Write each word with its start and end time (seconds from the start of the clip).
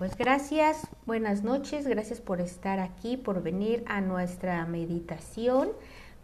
pues 0.00 0.16
gracias, 0.16 0.88
buenas 1.04 1.42
noches, 1.42 1.86
gracias 1.86 2.22
por 2.22 2.40
estar 2.40 2.80
aquí, 2.80 3.18
por 3.18 3.42
venir 3.42 3.84
a 3.86 4.00
nuestra 4.00 4.64
meditación 4.64 5.68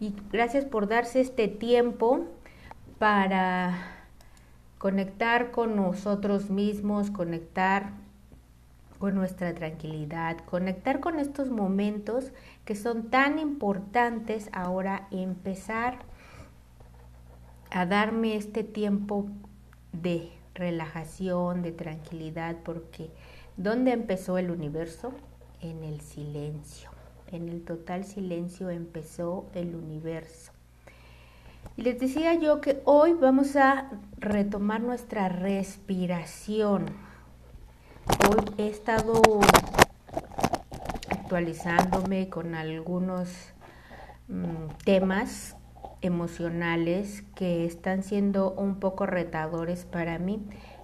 y 0.00 0.14
gracias 0.32 0.64
por 0.64 0.88
darse 0.88 1.20
este 1.20 1.46
tiempo 1.46 2.24
para 2.98 3.76
conectar 4.78 5.50
con 5.50 5.76
nosotros 5.76 6.48
mismos, 6.48 7.10
conectar 7.10 7.90
con 8.98 9.14
nuestra 9.14 9.52
tranquilidad, 9.52 10.38
conectar 10.46 11.00
con 11.00 11.18
estos 11.18 11.50
momentos 11.50 12.32
que 12.64 12.76
son 12.76 13.10
tan 13.10 13.38
importantes 13.38 14.48
ahora, 14.54 15.06
empezar 15.10 15.98
a 17.70 17.84
darme 17.84 18.36
este 18.36 18.64
tiempo 18.64 19.26
de 19.92 20.30
relajación, 20.54 21.60
de 21.60 21.72
tranquilidad, 21.72 22.56
porque 22.64 23.10
¿dónde 23.56 23.92
empezó 23.92 24.38
el 24.38 24.50
universo? 24.50 25.12
En 25.60 25.82
el 25.82 26.00
silencio, 26.00 26.90
en 27.32 27.48
el 27.48 27.64
total 27.64 28.04
silencio 28.04 28.70
empezó 28.70 29.46
el 29.54 29.74
universo. 29.74 30.52
Y 31.76 31.82
les 31.82 31.98
decía 31.98 32.34
yo 32.34 32.60
que 32.60 32.80
hoy 32.84 33.14
vamos 33.14 33.56
a 33.56 33.90
retomar 34.18 34.80
nuestra 34.80 35.28
respiración. 35.28 36.86
Hoy 38.28 38.44
he 38.58 38.68
estado 38.68 39.20
actualizándome 41.10 42.28
con 42.28 42.54
algunos 42.54 43.28
mm, 44.28 44.68
temas 44.84 45.56
emocionales 46.02 47.24
que 47.34 47.64
están 47.64 48.02
siendo 48.02 48.52
un 48.52 48.80
poco 48.80 49.06
retadores 49.06 49.84
para 49.84 50.18
mí 50.18 50.40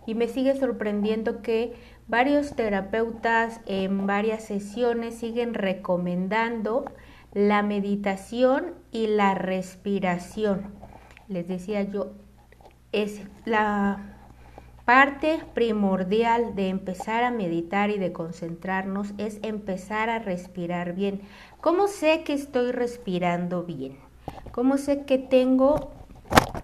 y 0.06 0.14
me 0.14 0.28
sigue 0.28 0.56
sorprendiendo 0.56 1.42
que 1.42 1.74
varios 2.08 2.54
terapeutas 2.54 3.60
en 3.66 4.06
varias 4.06 4.44
sesiones 4.44 5.14
siguen 5.14 5.54
recomendando 5.54 6.84
la 7.32 7.62
meditación 7.62 8.74
y 8.90 9.06
la 9.06 9.34
respiración. 9.34 10.74
Les 11.28 11.48
decía 11.48 11.82
yo, 11.82 12.12
es 12.90 13.22
la 13.44 14.18
parte 14.84 15.40
primordial 15.54 16.54
de 16.54 16.68
empezar 16.68 17.24
a 17.24 17.30
meditar 17.30 17.90
y 17.90 17.98
de 17.98 18.12
concentrarnos 18.12 19.14
es 19.16 19.38
empezar 19.42 20.10
a 20.10 20.18
respirar 20.18 20.94
bien. 20.94 21.22
¿Cómo 21.60 21.86
sé 21.86 22.24
que 22.24 22.34
estoy 22.34 22.72
respirando 22.72 23.62
bien? 23.62 24.11
¿Cómo 24.52 24.76
sé 24.76 25.04
que 25.06 25.16
tengo 25.16 25.92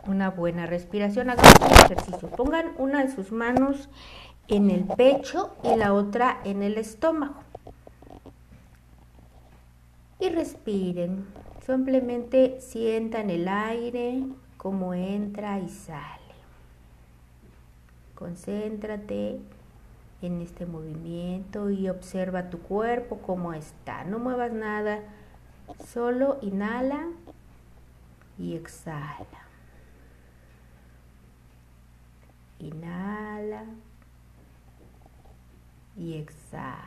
una 0.06 0.28
buena 0.28 0.66
respiración? 0.66 1.30
Hagan 1.30 1.46
un 1.58 1.72
ejercicio. 1.72 2.28
Pongan 2.28 2.72
una 2.76 3.02
de 3.02 3.10
sus 3.10 3.32
manos 3.32 3.88
en 4.46 4.70
el 4.70 4.84
pecho 4.84 5.56
y 5.64 5.74
la 5.74 5.94
otra 5.94 6.38
en 6.44 6.62
el 6.62 6.76
estómago. 6.76 7.36
Y 10.20 10.28
respiren. 10.28 11.24
Simplemente 11.64 12.60
sientan 12.60 13.30
el 13.30 13.48
aire, 13.48 14.22
cómo 14.58 14.92
entra 14.92 15.58
y 15.58 15.70
sale. 15.70 16.18
Concéntrate 18.14 19.40
en 20.20 20.42
este 20.42 20.66
movimiento 20.66 21.70
y 21.70 21.88
observa 21.88 22.50
tu 22.50 22.58
cuerpo 22.58 23.20
cómo 23.24 23.54
está. 23.54 24.04
No 24.04 24.18
muevas 24.18 24.52
nada, 24.52 25.00
solo 25.86 26.36
inhala 26.42 27.06
y 28.38 28.54
exhala. 28.54 29.46
Inhala 32.60 33.64
y 35.96 36.14
exhala. 36.14 36.78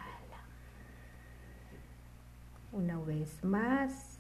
Una 2.72 3.00
vez 3.00 3.44
más. 3.44 4.18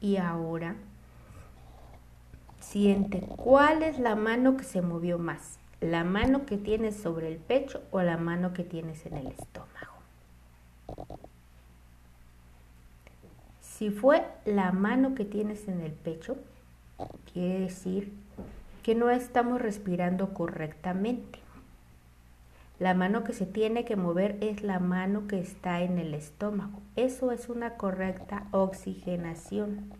Y 0.00 0.16
ahora 0.16 0.76
siente 2.60 3.20
cuál 3.20 3.82
es 3.82 3.98
la 3.98 4.16
mano 4.16 4.56
que 4.56 4.64
se 4.64 4.80
movió 4.80 5.18
más. 5.18 5.58
La 5.80 6.04
mano 6.04 6.46
que 6.46 6.56
tienes 6.56 6.96
sobre 6.96 7.28
el 7.28 7.38
pecho 7.38 7.82
o 7.90 8.00
la 8.02 8.16
mano 8.16 8.54
que 8.54 8.64
tienes 8.64 9.04
en 9.06 9.16
el 9.16 9.26
estómago. 9.28 9.89
Si 13.80 13.88
fue 13.88 14.26
la 14.44 14.72
mano 14.72 15.14
que 15.14 15.24
tienes 15.24 15.66
en 15.66 15.80
el 15.80 15.92
pecho, 15.92 16.36
quiere 17.32 17.60
decir 17.60 18.12
que 18.82 18.94
no 18.94 19.08
estamos 19.08 19.58
respirando 19.58 20.34
correctamente. 20.34 21.38
La 22.78 22.92
mano 22.92 23.24
que 23.24 23.32
se 23.32 23.46
tiene 23.46 23.86
que 23.86 23.96
mover 23.96 24.36
es 24.42 24.62
la 24.62 24.80
mano 24.80 25.26
que 25.26 25.40
está 25.40 25.80
en 25.80 25.98
el 25.98 26.12
estómago. 26.12 26.82
Eso 26.94 27.32
es 27.32 27.48
una 27.48 27.78
correcta 27.78 28.48
oxigenación. 28.50 29.90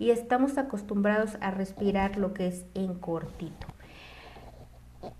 Y 0.00 0.10
estamos 0.10 0.58
acostumbrados 0.58 1.38
a 1.40 1.52
respirar 1.52 2.16
lo 2.16 2.34
que 2.34 2.48
es 2.48 2.64
en 2.74 2.94
cortito. 2.94 3.68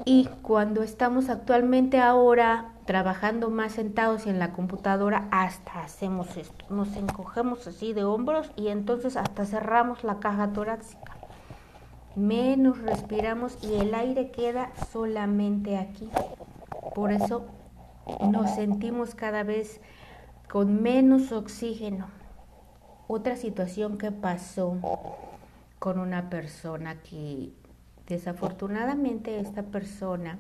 Y 0.05 0.29
cuando 0.43 0.83
estamos 0.83 1.29
actualmente 1.29 2.01
ahora 2.01 2.73
trabajando 2.85 3.51
más 3.51 3.73
sentados 3.73 4.27
en 4.27 4.39
la 4.39 4.53
computadora, 4.53 5.29
hasta 5.31 5.81
hacemos 5.81 6.37
esto, 6.37 6.65
nos 6.71 6.97
encogemos 6.97 7.67
así 7.67 7.93
de 7.93 8.05
hombros 8.05 8.51
y 8.57 8.69
entonces 8.69 9.17
hasta 9.17 9.47
cerramos 9.47 10.05
la 10.05 10.19
caja 10.19 10.53
torácica. 10.53 11.17
Menos 12.17 12.79
respiramos 12.79 13.57
y 13.63 13.75
el 13.75 13.95
aire 13.95 14.31
queda 14.33 14.73
solamente 14.91 15.79
aquí. 15.79 16.11
Por 16.95 17.13
eso 17.13 17.47
nos 18.21 18.51
sentimos 18.55 19.15
cada 19.15 19.45
vez 19.45 19.81
con 20.51 20.83
menos 20.83 21.31
oxígeno. 21.31 22.09
Otra 23.07 23.37
situación 23.37 23.99
que 23.99 24.11
pasó 24.11 24.77
con 25.79 25.99
una 25.99 26.29
persona 26.29 27.01
que 27.03 27.53
Desafortunadamente 28.11 29.39
esta 29.39 29.63
persona 29.63 30.37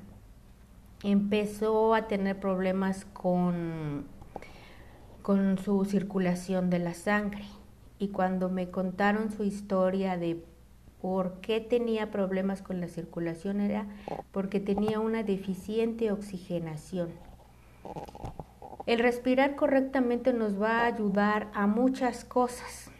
empezó 1.05 1.95
a 1.95 2.09
tener 2.09 2.41
problemas 2.41 3.05
con, 3.13 4.07
con 5.23 5.57
su 5.57 5.85
circulación 5.85 6.69
de 6.69 6.81
la 6.81 6.95
sangre 6.95 7.45
y 8.01 8.09
cuando 8.09 8.49
me 8.49 8.71
contaron 8.71 9.31
su 9.31 9.45
historia 9.45 10.17
de 10.17 10.45
por 11.01 11.41
qué 11.43 11.61
tenía 11.61 12.11
problemas 12.11 12.61
con 12.61 12.81
la 12.81 12.89
circulación 12.89 13.61
era 13.61 13.87
porque 14.33 14.59
tenía 14.59 14.99
una 14.99 15.23
deficiente 15.23 16.11
oxigenación. 16.11 17.11
El 18.87 18.99
respirar 18.99 19.55
correctamente 19.55 20.33
nos 20.33 20.61
va 20.61 20.81
a 20.81 20.87
ayudar 20.87 21.53
a 21.55 21.69
muchas 21.69 22.25
cosas, 22.25 22.91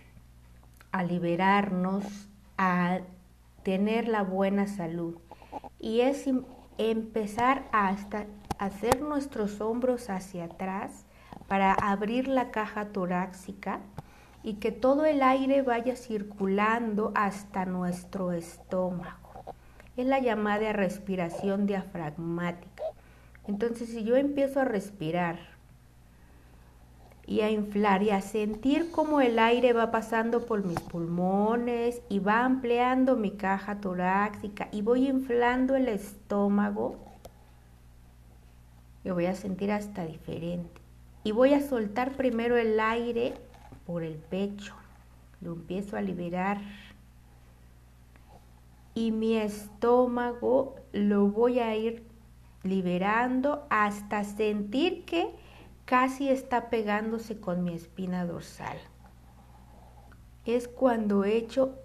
a 0.93 1.03
liberarnos, 1.03 2.05
a 2.57 3.01
tener 3.63 4.09
la 4.09 4.23
buena 4.23 4.67
salud. 4.67 5.17
Y 5.79 6.01
es 6.01 6.29
empezar 6.79 7.69
hasta 7.73 8.27
hacer 8.59 9.01
nuestros 9.01 9.61
hombros 9.61 10.11
hacia 10.11 10.45
atrás 10.45 11.07
para 11.49 11.73
abrir 11.73 12.29
la 12.29 12.51
caja 12.51 12.87
torácica 12.87 13.81
y 14.43 14.55
que 14.55 14.73
todo 14.73 15.05
el 15.05 15.23
aire 15.23 15.63
vaya 15.63 15.97
circulando 15.97 17.13
hasta 17.15 17.65
nuestro 17.67 18.33
estómago. 18.33 19.55
Es 19.97 20.07
la 20.07 20.21
llamada 20.21 20.73
respiración 20.73 21.67
diafragmática. 21.67 22.85
Entonces, 23.47 23.89
si 23.89 24.05
yo 24.05 24.17
empiezo 24.17 24.61
a 24.61 24.65
respirar 24.65 25.39
y 27.31 27.43
a 27.43 27.51
inflar 27.53 28.03
y 28.03 28.11
a 28.11 28.23
sentir 28.23 28.91
cómo 28.91 29.21
el 29.21 29.39
aire 29.39 29.73
va 29.73 29.93
pasando 29.93 30.47
por 30.47 30.65
mis 30.65 30.81
pulmones 30.81 32.03
y 32.09 32.19
va 32.19 32.45
ampliando 32.45 33.15
mi 33.15 33.31
caja 33.31 33.81
torácica 33.81 34.67
y 34.73 34.83
voy 34.83 35.07
inflando 35.07 35.77
el 35.77 35.87
estómago. 35.87 36.97
Yo 39.05 39.15
voy 39.15 39.27
a 39.27 39.37
sentir 39.37 39.71
hasta 39.71 40.05
diferente. 40.05 40.81
Y 41.23 41.31
voy 41.31 41.55
a 41.55 41.61
soltar 41.61 42.17
primero 42.17 42.57
el 42.57 42.81
aire 42.81 43.35
por 43.87 44.03
el 44.03 44.17
pecho. 44.17 44.75
Lo 45.41 45.53
empiezo 45.53 45.97
a 45.97 46.01
liberar. 46.01 46.61
Y 48.93 49.13
mi 49.13 49.37
estómago 49.37 50.75
lo 50.91 51.29
voy 51.29 51.61
a 51.61 51.77
ir 51.77 52.03
liberando 52.65 53.69
hasta 53.71 54.25
sentir 54.25 55.05
que 55.05 55.31
casi 55.91 56.29
está 56.29 56.71
pegándose 56.71 57.41
con 57.41 57.65
mi 57.65 57.75
espina 57.75 58.25
dorsal. 58.25 58.77
Es 60.45 60.69
cuando 60.69 61.25
he 61.25 61.37
hecho 61.37 61.81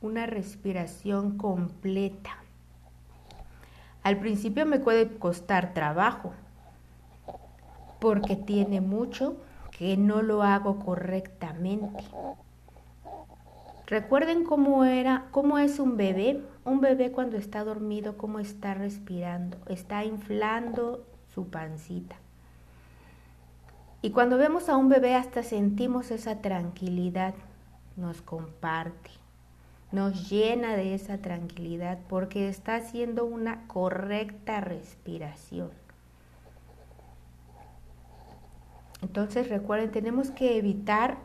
una 0.00 0.26
respiración 0.26 1.36
completa. 1.36 2.38
Al 4.04 4.20
principio 4.20 4.64
me 4.64 4.78
puede 4.78 5.18
costar 5.18 5.74
trabajo 5.74 6.34
porque 7.98 8.36
tiene 8.36 8.80
mucho 8.80 9.38
que 9.76 9.96
no 9.96 10.22
lo 10.22 10.44
hago 10.44 10.78
correctamente. 10.78 12.04
Recuerden 13.86 14.44
cómo 14.44 14.84
era, 14.84 15.26
cómo 15.32 15.58
es 15.58 15.80
un 15.80 15.96
bebé. 15.96 16.44
Un 16.64 16.80
bebé 16.80 17.10
cuando 17.10 17.36
está 17.36 17.64
dormido, 17.64 18.16
cómo 18.18 18.38
está 18.38 18.74
respirando. 18.74 19.58
Está 19.66 20.04
inflando 20.04 21.08
su 21.34 21.48
pancita. 21.50 22.14
Y 24.00 24.10
cuando 24.10 24.38
vemos 24.38 24.68
a 24.68 24.76
un 24.76 24.88
bebé 24.88 25.16
hasta 25.16 25.42
sentimos 25.42 26.10
esa 26.10 26.40
tranquilidad. 26.40 27.34
Nos 27.96 28.22
comparte, 28.22 29.10
nos 29.90 30.30
llena 30.30 30.76
de 30.76 30.94
esa 30.94 31.18
tranquilidad 31.18 31.98
porque 32.08 32.48
está 32.48 32.76
haciendo 32.76 33.24
una 33.24 33.66
correcta 33.66 34.60
respiración. 34.60 35.70
Entonces 39.02 39.48
recuerden, 39.48 39.90
tenemos 39.90 40.30
que 40.30 40.58
evitar 40.58 41.18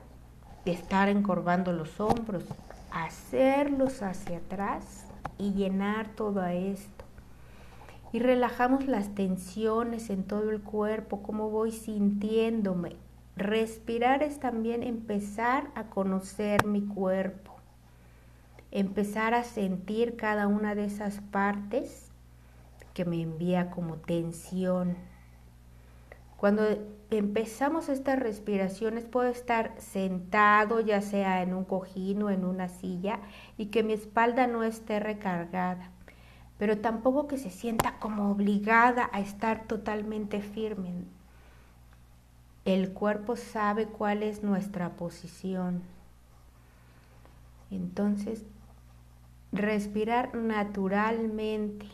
estar 0.66 1.10
encorvando 1.10 1.74
los 1.74 2.00
hombros, 2.00 2.44
hacerlos 2.92 4.02
hacia 4.02 4.38
atrás 4.38 5.06
y 5.38 5.54
llenar 5.54 6.08
todo 6.10 6.44
esto. 6.46 7.03
Y 8.13 8.19
relajamos 8.19 8.88
las 8.88 9.13
tensiones 9.13 10.10
en 10.10 10.24
todo 10.24 10.51
el 10.51 10.62
cuerpo, 10.62 11.21
cómo 11.21 11.50
voy 11.50 11.74
sintiéndome. 11.74 12.95
Respirar 13.36 14.24
es 14.24 14.39
también 14.39 14.83
empezar 14.83 15.71
a 15.75 15.89
conocer 15.89 16.65
mi 16.65 16.86
cuerpo, 16.86 17.56
empezar 18.71 19.33
a 19.33 19.44
sentir 19.44 20.15
cada 20.15 20.48
una 20.48 20.75
de 20.75 20.86
esas 20.86 21.19
partes 21.19 22.10
que 22.94 23.04
me 23.04 23.21
envía 23.21 23.69
como 23.71 23.98
tensión 23.98 24.95
cuando 26.44 26.65
empezamos 27.10 27.88
estas 27.88 28.19
respiraciones 28.19 29.06
puedo 29.06 29.30
estar 29.30 29.71
sentado 29.77 30.81
ya 30.81 31.00
sea 31.00 31.42
en 31.42 31.54
un 31.54 31.63
cojín 31.63 32.21
o 32.21 32.30
en 32.30 32.44
una 32.44 32.68
silla 32.68 33.21
y 33.57 33.68
que 33.68 33.81
mi 33.81 33.94
espalda 33.94 34.45
no 34.45 34.65
esté 34.65 35.00
recargada, 35.00 35.92
pero 36.63 36.77
tampoco 36.77 37.27
que 37.27 37.38
se 37.38 37.50
sienta 37.50 38.00
como 38.00 38.31
obligada 38.31 39.10
a 39.12 39.19
estar 39.19 39.65
totalmente 39.68 40.39
firme. 40.39 40.94
El 42.63 42.94
cuerpo 42.94 43.36
sabe 43.36 43.88
cuál 43.88 44.24
es 44.24 44.44
nuestra 44.44 44.92
posición. 44.92 45.81
Entonces, 47.69 48.45
respirar 49.51 50.36
naturalmente 50.36 51.86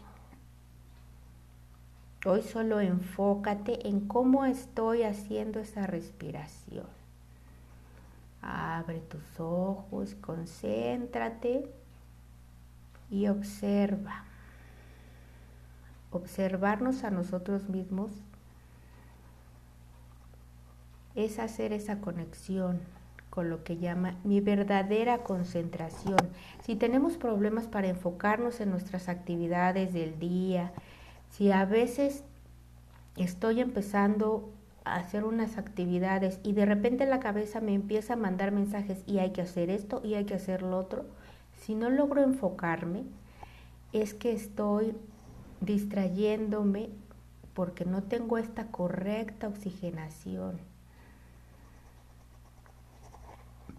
Hoy 2.23 2.43
solo 2.43 2.79
enfócate 2.79 3.87
en 3.87 4.07
cómo 4.07 4.45
estoy 4.45 5.01
haciendo 5.01 5.59
esa 5.59 5.87
respiración. 5.87 6.85
Abre 8.43 8.99
tus 8.99 9.39
ojos, 9.39 10.13
concéntrate 10.21 11.67
y 13.09 13.29
observa. 13.29 14.28
Observarnos 16.11 17.03
a 17.03 17.11
nosotros 17.11 17.69
mismos 17.69 18.11
es 21.15 21.39
hacer 21.39 21.73
esa 21.73 22.01
conexión 22.01 22.79
con 23.29 23.49
lo 23.49 23.63
que 23.63 23.77
llama 23.77 24.15
mi 24.23 24.41
verdadera 24.41 25.19
concentración. 25.19 26.17
Si 26.63 26.75
tenemos 26.75 27.17
problemas 27.17 27.67
para 27.67 27.87
enfocarnos 27.87 28.59
en 28.59 28.71
nuestras 28.71 29.07
actividades 29.07 29.93
del 29.93 30.17
día, 30.17 30.71
si 31.29 31.51
a 31.51 31.65
veces 31.65 32.23
estoy 33.15 33.61
empezando 33.61 34.51
a 34.85 34.95
hacer 34.95 35.23
unas 35.23 35.57
actividades 35.57 36.39
y 36.43 36.53
de 36.53 36.65
repente 36.65 37.05
la 37.05 37.19
cabeza 37.19 37.61
me 37.61 37.73
empieza 37.73 38.13
a 38.13 38.17
mandar 38.17 38.51
mensajes 38.51 39.03
y 39.05 39.19
hay 39.19 39.31
que 39.31 39.41
hacer 39.41 39.69
esto 39.69 40.01
y 40.03 40.15
hay 40.15 40.25
que 40.25 40.33
hacer 40.33 40.63
lo 40.63 40.77
otro, 40.79 41.05
si 41.61 41.75
no 41.75 41.89
logro 41.89 42.23
enfocarme, 42.23 43.03
es 43.93 44.13
que 44.13 44.31
estoy 44.31 44.95
distrayéndome 45.61 46.89
porque 47.53 47.85
no 47.85 48.03
tengo 48.03 48.37
esta 48.37 48.67
correcta 48.67 49.47
oxigenación. 49.47 50.59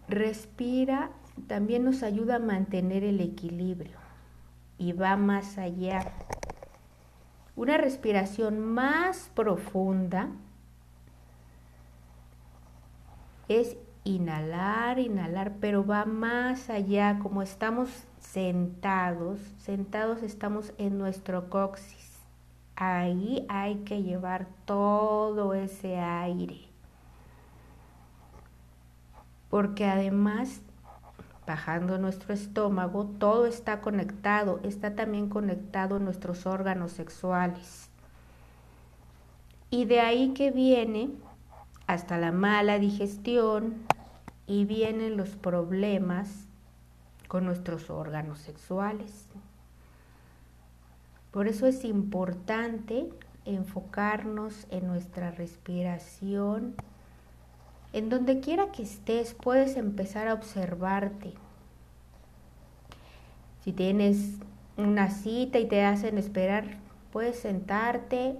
Respira 0.09 1.11
también 1.47 1.85
nos 1.85 2.03
ayuda 2.03 2.37
a 2.37 2.41
mantener 2.41 3.05
el 3.05 3.21
equilibrio 3.21 3.99
y 4.77 4.93
va 4.93 5.17
más 5.17 5.56
allá 5.56 6.12
una 7.61 7.77
respiración 7.77 8.59
más 8.59 9.31
profunda 9.35 10.31
es 13.49 13.76
inhalar, 14.05 14.99
inhalar, 14.99 15.53
pero 15.61 15.85
va 15.85 16.06
más 16.06 16.71
allá, 16.71 17.19
como 17.23 17.43
estamos 17.43 17.91
sentados, 18.32 19.41
sentados 19.59 20.23
estamos 20.23 20.73
en 20.79 20.99
nuestro 20.99 21.50
coxis. 21.50 22.11
Ahí 22.77 23.44
hay 23.49 23.77
que 23.79 24.03
llevar 24.03 24.47
todo 24.65 25.55
ese 25.55 25.99
aire. 25.99 26.61
Porque 29.49 29.85
además 29.85 30.61
bajando 31.44 31.99
nuestro 31.99 32.32
estómago, 32.32 33.06
todo 33.19 33.47
está 33.47 33.81
conectado, 33.81 34.61
está 34.62 34.94
también 34.94 35.29
conectado 35.29 35.99
nuestros 35.99 36.47
órganos 36.47 36.93
sexuales. 36.93 37.91
Y 39.71 39.87
de 39.87 40.00
ahí 40.00 40.33
que 40.35 40.53
viene 40.53 41.11
hasta 41.88 42.17
la 42.19 42.31
mala 42.31 42.79
digestión 42.79 43.75
y 44.47 44.65
vienen 44.67 45.17
los 45.17 45.31
problemas 45.31 46.47
con 47.31 47.47
nuestros 47.47 47.91
órganos 47.91 48.41
sexuales. 48.41 49.29
Por 51.31 51.47
eso 51.47 51.69
es 51.69 51.85
importante 51.85 53.09
enfocarnos 53.44 54.67
en 54.73 54.88
nuestra 54.88 55.31
respiración 55.31 56.75
en 57.93 58.09
donde 58.09 58.41
quiera 58.41 58.73
que 58.73 58.82
estés, 58.82 59.35
puedes 59.35 59.77
empezar 59.77 60.27
a 60.27 60.35
observarte. 60.35 61.35
Si 63.62 63.73
tienes 63.73 64.38
una 64.76 65.11
cita 65.11 65.61
y 65.61 65.69
te 65.69 65.85
hacen 65.85 66.19
esperar, 66.19 66.79
puedes 67.12 67.38
sentarte 67.38 68.37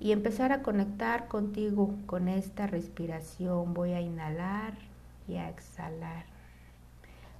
y 0.00 0.10
empezar 0.10 0.50
a 0.50 0.62
conectar 0.62 1.28
contigo 1.28 1.94
con 2.06 2.28
esta 2.28 2.66
respiración. 2.66 3.72
Voy 3.72 3.92
a 3.92 4.00
inhalar 4.00 4.74
y 5.28 5.36
a 5.36 5.48
exhalar. 5.48 6.31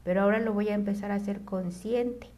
Pero 0.05 0.23
ahora 0.23 0.41
lo 0.41 0.53
voy 0.53 0.69
a 0.69 0.75
empezar 0.75 1.11
a 1.13 1.17
hacer 1.17 1.45
consciente. 1.45 2.29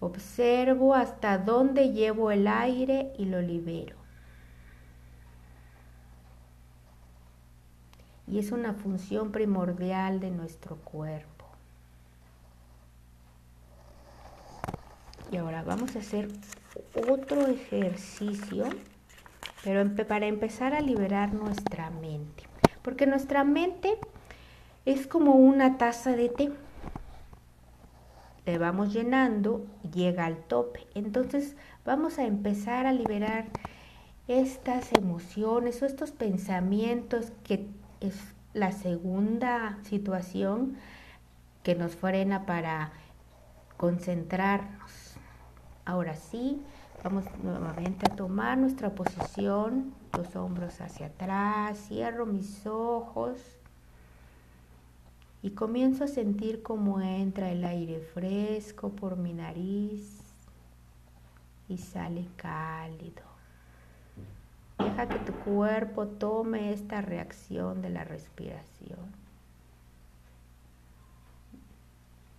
Observo 0.00 0.94
hasta 0.94 1.38
dónde 1.38 1.92
llevo 1.92 2.30
el 2.30 2.46
aire 2.46 3.12
y 3.18 3.26
lo 3.26 3.40
libero. 3.40 4.02
y 8.32 8.38
es 8.38 8.50
una 8.50 8.72
función 8.72 9.30
primordial 9.30 10.18
de 10.18 10.30
nuestro 10.30 10.76
cuerpo. 10.76 11.44
Y 15.30 15.36
ahora 15.36 15.62
vamos 15.62 15.96
a 15.96 15.98
hacer 15.98 16.28
otro 17.10 17.46
ejercicio, 17.46 18.64
pero 19.62 19.84
para 20.06 20.26
empezar 20.26 20.74
a 20.74 20.80
liberar 20.80 21.34
nuestra 21.34 21.90
mente. 21.90 22.44
Porque 22.80 23.06
nuestra 23.06 23.44
mente 23.44 23.98
es 24.84 25.06
como 25.06 25.32
una 25.32 25.78
taza 25.78 26.12
de 26.12 26.28
té. 26.28 26.52
Le 28.44 28.58
vamos 28.58 28.92
llenando, 28.92 29.66
llega 29.94 30.26
al 30.26 30.36
tope. 30.36 30.86
Entonces 30.94 31.56
vamos 31.84 32.18
a 32.18 32.24
empezar 32.24 32.86
a 32.86 32.92
liberar 32.92 33.46
estas 34.26 34.92
emociones 34.92 35.82
o 35.82 35.86
estos 35.86 36.10
pensamientos 36.10 37.32
que 37.44 37.68
es 38.00 38.16
la 38.54 38.72
segunda 38.72 39.78
situación 39.82 40.76
que 41.62 41.76
nos 41.76 41.94
frena 41.94 42.44
para 42.44 42.92
concentrarnos. 43.76 45.14
Ahora 45.84 46.16
sí, 46.16 46.60
vamos 47.04 47.24
nuevamente 47.42 48.10
a 48.10 48.16
tomar 48.16 48.58
nuestra 48.58 48.90
posición, 48.90 49.94
los 50.16 50.34
hombros 50.34 50.80
hacia 50.80 51.06
atrás, 51.06 51.78
cierro 51.88 52.26
mis 52.26 52.66
ojos 52.66 53.61
y 55.42 55.50
comienzo 55.50 56.04
a 56.04 56.08
sentir 56.08 56.62
cómo 56.62 57.00
entra 57.00 57.50
el 57.50 57.64
aire 57.64 57.98
fresco 58.00 58.90
por 58.90 59.16
mi 59.16 59.32
nariz 59.32 60.20
y 61.68 61.78
sale 61.78 62.28
cálido. 62.36 63.22
Deja 64.78 65.08
que 65.08 65.18
tu 65.20 65.32
cuerpo 65.44 66.06
tome 66.06 66.72
esta 66.72 67.00
reacción 67.00 67.82
de 67.82 67.90
la 67.90 68.04
respiración. 68.04 69.22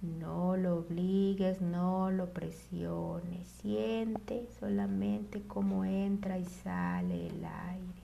No 0.02 0.58
lo 0.58 0.80
obligues, 0.80 1.62
no 1.62 2.12
lo 2.12 2.34
presiones. 2.34 3.48
Siente 3.62 4.48
solamente 4.60 5.44
cómo 5.48 5.86
entra 5.86 6.38
y 6.38 6.46
sale 6.46 7.28
el 7.28 7.46
aire. 7.46 8.03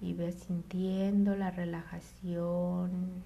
Y 0.00 0.14
ves 0.14 0.34
sintiendo 0.46 1.36
la 1.36 1.50
relajación. 1.50 3.22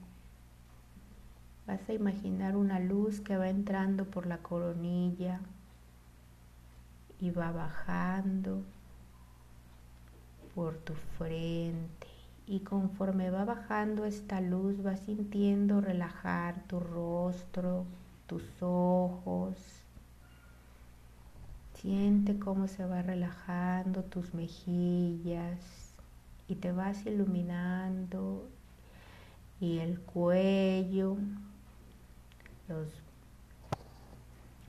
Vas 1.66 1.88
a 1.88 1.92
imaginar 1.92 2.56
una 2.56 2.80
luz 2.80 3.20
que 3.20 3.36
va 3.36 3.48
entrando 3.48 4.04
por 4.04 4.26
la 4.26 4.38
coronilla 4.38 5.40
y 7.20 7.30
va 7.30 7.52
bajando 7.52 8.62
por 10.54 10.76
tu 10.78 10.94
frente. 11.16 12.08
Y 12.46 12.60
conforme 12.60 13.30
va 13.30 13.44
bajando 13.44 14.04
esta 14.04 14.40
luz, 14.40 14.82
vas 14.82 15.00
sintiendo 15.00 15.80
relajar 15.80 16.64
tu 16.66 16.80
rostro, 16.80 17.86
tus 18.26 18.44
ojos. 18.60 19.56
Siente 21.74 22.38
cómo 22.38 22.66
se 22.66 22.84
va 22.84 23.00
relajando 23.00 24.02
tus 24.02 24.34
mejillas 24.34 25.83
y 26.48 26.56
te 26.56 26.72
vas 26.72 27.06
iluminando 27.06 28.48
y 29.60 29.78
el 29.78 30.00
cuello, 30.00 31.16
los 32.68 32.88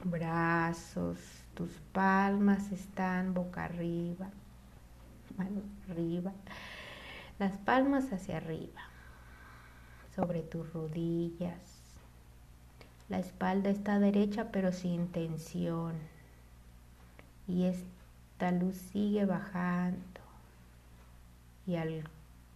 brazos, 0.04 1.18
tus 1.54 1.72
palmas 1.92 2.72
están 2.72 3.34
boca 3.34 3.66
arriba, 3.66 4.30
mano 5.38 5.62
arriba, 5.90 6.32
las 7.40 7.58
palmas 7.58 8.12
hacia 8.14 8.38
arriba, 8.38 8.82
sobre 10.16 10.42
tus 10.42 10.72
rodillas. 10.72 11.60
La 13.10 13.20
espalda 13.20 13.70
está 13.70 14.00
derecha 14.00 14.50
pero 14.52 14.72
sin 14.72 15.08
tensión 15.10 15.94
y 17.48 17.66
esta 17.66 18.52
luz 18.52 18.76
sigue 18.76 19.26
bajando 19.26 20.25
y 21.68 21.76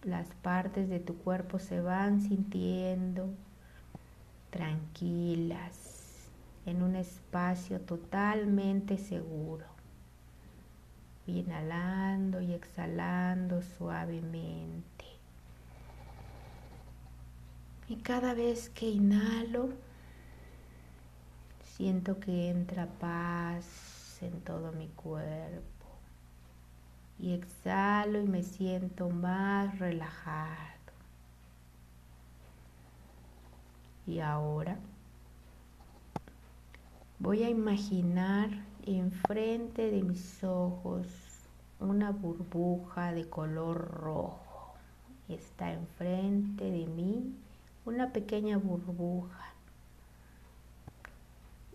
las 0.02 0.28
partes 0.42 0.88
de 0.88 1.00
tu 1.00 1.16
cuerpo 1.16 1.58
se 1.58 1.80
van 1.80 2.20
sintiendo 2.20 3.28
tranquilas 4.50 6.28
en 6.66 6.82
un 6.82 6.96
espacio 6.96 7.80
totalmente 7.80 8.98
seguro. 8.98 9.64
Inhalando 11.26 12.40
y 12.40 12.52
exhalando 12.52 13.62
suavemente. 13.62 15.04
Y 17.88 17.96
cada 17.96 18.34
vez 18.34 18.68
que 18.70 18.88
inhalo, 18.88 19.70
siento 21.64 22.20
que 22.20 22.50
entra 22.50 22.86
paz 22.86 24.18
en 24.22 24.40
todo 24.40 24.72
mi 24.72 24.88
cuerpo 24.88 25.69
y 27.20 27.34
exhalo 27.34 28.20
y 28.20 28.26
me 28.26 28.42
siento 28.42 29.10
más 29.10 29.78
relajado. 29.78 30.80
Y 34.06 34.20
ahora 34.20 34.78
voy 37.18 37.42
a 37.42 37.50
imaginar 37.50 38.48
enfrente 38.86 39.90
de 39.90 40.02
mis 40.02 40.42
ojos 40.42 41.06
una 41.78 42.10
burbuja 42.10 43.12
de 43.12 43.28
color 43.28 43.90
rojo. 43.90 44.74
Está 45.28 45.72
enfrente 45.72 46.64
de 46.70 46.86
mí 46.86 47.34
una 47.84 48.12
pequeña 48.12 48.56
burbuja 48.56 49.54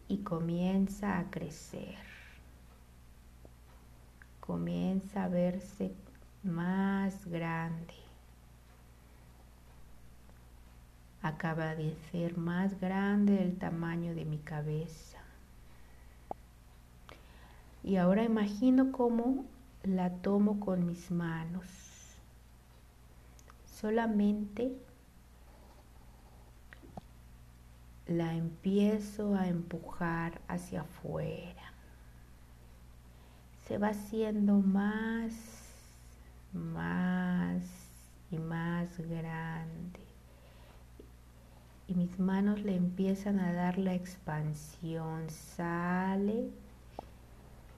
y 0.07 0.17
comienza 0.17 1.19
a 1.19 1.29
crecer 1.29 2.14
comienza 4.45 5.23
a 5.23 5.27
verse 5.27 5.91
más 6.43 7.25
grande. 7.27 7.93
Acaba 11.21 11.75
de 11.75 11.95
ser 12.11 12.37
más 12.37 12.79
grande 12.79 13.41
el 13.41 13.57
tamaño 13.57 14.13
de 14.13 14.25
mi 14.25 14.37
cabeza. 14.37 15.17
Y 17.83 17.97
ahora 17.97 18.23
imagino 18.23 18.91
cómo 18.91 19.45
la 19.83 20.11
tomo 20.11 20.59
con 20.59 20.85
mis 20.85 21.09
manos. 21.09 21.65
Solamente 23.65 24.75
la 28.07 28.35
empiezo 28.35 29.35
a 29.35 29.47
empujar 29.47 30.39
hacia 30.47 30.81
afuera 30.81 31.64
se 33.67 33.77
va 33.77 33.89
haciendo 33.89 34.55
más, 34.55 35.33
más 36.53 37.63
y 38.31 38.37
más 38.37 38.97
grande. 38.99 39.99
Y 41.87 41.95
mis 41.95 42.19
manos 42.19 42.61
le 42.63 42.75
empiezan 42.75 43.39
a 43.39 43.53
dar 43.53 43.77
la 43.77 43.93
expansión. 43.93 45.29
Sale 45.29 46.49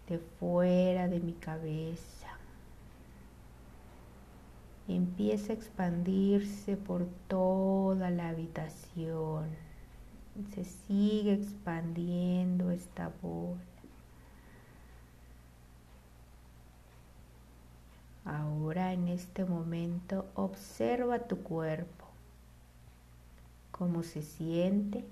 de 0.08 0.20
fuera 0.40 1.08
de 1.08 1.20
mi 1.20 1.34
cabeza. 1.34 2.16
empieza 4.88 5.52
a 5.52 5.56
expandirse 5.56 6.78
por 6.78 7.08
toda 7.28 8.10
la 8.10 8.30
habitación. 8.30 9.50
Se 10.54 10.64
sigue 10.64 11.34
expandiendo 11.34 12.72
esta 12.72 13.12
bola. 13.22 13.77
Ahora 18.28 18.92
en 18.92 19.08
este 19.08 19.46
momento 19.46 20.26
observa 20.36 21.20
tu 21.20 21.44
cuerpo, 21.44 22.06
cómo 23.72 24.04
se 24.04 24.22
siente. 24.22 25.06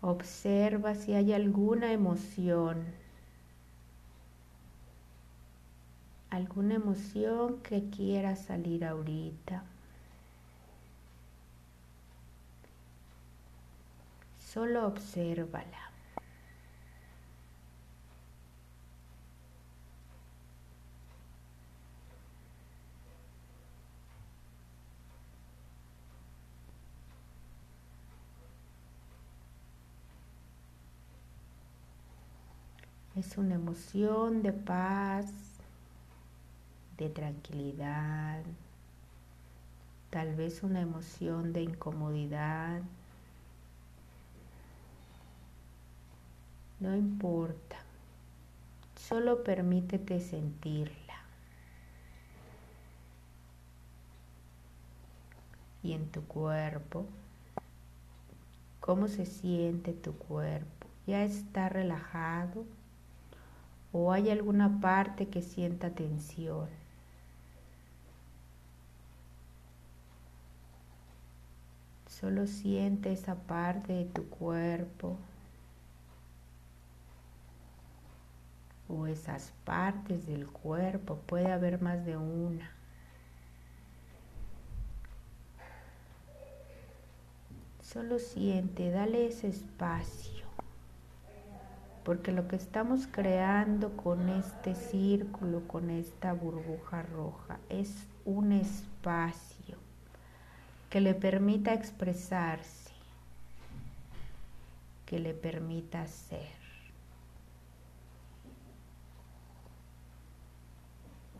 Observa 0.00 0.96
si 0.96 1.14
hay 1.14 1.32
alguna 1.32 1.92
emoción, 1.92 2.84
alguna 6.30 6.74
emoción 6.74 7.58
que 7.62 7.88
quiera 7.90 8.34
salir 8.34 8.84
ahorita. 8.84 9.62
Solo 14.56 14.86
obsérvala. 14.86 15.92
Es 33.14 33.36
una 33.36 33.56
emoción 33.56 34.42
de 34.42 34.54
paz, 34.54 35.26
de 36.96 37.10
tranquilidad, 37.10 38.42
tal 40.08 40.34
vez 40.34 40.62
una 40.62 40.80
emoción 40.80 41.52
de 41.52 41.60
incomodidad, 41.60 42.80
No 46.78 46.94
importa, 46.94 47.76
solo 48.96 49.42
permítete 49.42 50.20
sentirla. 50.20 51.14
Y 55.82 55.94
en 55.94 56.10
tu 56.10 56.22
cuerpo, 56.24 57.06
¿cómo 58.80 59.08
se 59.08 59.24
siente 59.24 59.94
tu 59.94 60.18
cuerpo? 60.18 60.86
¿Ya 61.06 61.24
está 61.24 61.70
relajado? 61.70 62.66
¿O 63.92 64.12
hay 64.12 64.28
alguna 64.28 64.80
parte 64.82 65.28
que 65.28 65.40
sienta 65.40 65.90
tensión? 65.90 66.68
Solo 72.06 72.46
siente 72.46 73.12
esa 73.12 73.34
parte 73.34 73.94
de 73.94 74.04
tu 74.04 74.28
cuerpo 74.28 75.16
esas 79.08 79.52
partes 79.64 80.26
del 80.26 80.46
cuerpo, 80.46 81.16
puede 81.26 81.52
haber 81.52 81.80
más 81.80 82.04
de 82.04 82.16
una. 82.16 82.70
Solo 87.80 88.18
siente, 88.18 88.90
dale 88.90 89.26
ese 89.28 89.48
espacio, 89.48 90.46
porque 92.04 92.32
lo 92.32 92.48
que 92.48 92.56
estamos 92.56 93.06
creando 93.06 93.96
con 93.96 94.28
este 94.28 94.74
círculo, 94.74 95.66
con 95.68 95.90
esta 95.90 96.32
burbuja 96.32 97.02
roja, 97.02 97.58
es 97.68 98.06
un 98.24 98.52
espacio 98.52 99.78
que 100.90 101.00
le 101.00 101.14
permita 101.14 101.74
expresarse, 101.74 102.90
que 105.06 105.18
le 105.18 105.32
permita 105.32 106.06
ser. 106.06 106.65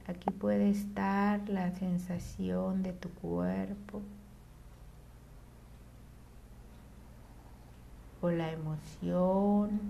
Aquí 0.08 0.30
puede 0.30 0.70
estar 0.70 1.48
la 1.48 1.72
sensación 1.72 2.84
de 2.84 2.92
tu 2.92 3.10
cuerpo 3.10 4.02
o 8.20 8.30
la 8.30 8.52
emoción 8.52 9.80